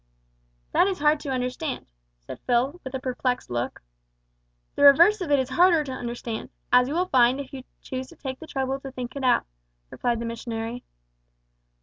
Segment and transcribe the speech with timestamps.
[0.71, 1.85] "That is hard to understand,"
[2.17, 3.83] said Phil, with a perplexed look.
[4.73, 8.07] "The reverse of it is harder to understand, as you will find if you choose
[8.07, 9.45] to take the trouble to think it out,"
[9.91, 10.83] replied the missionary.